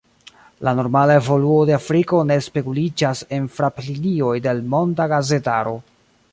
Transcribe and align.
La 0.67 0.71
normala 0.77 1.17
evoluo 1.19 1.57
de 1.69 1.75
Afriko 1.77 2.23
ne 2.31 2.37
speguliĝas 2.47 3.23
en 3.39 3.47
fraplinioj 3.59 4.35
de 4.47 4.55
l’ 4.61 4.67
monda 4.75 5.11
gazetaro. 5.17 5.79